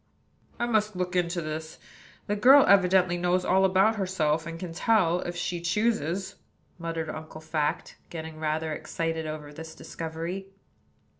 [0.59, 1.77] "I must look into this.
[2.25, 6.37] The girl evidently knows all about herself, and can tell, if she chooses,"
[6.79, 10.47] muttered Uncle Fact, getting rather excited over this discovery.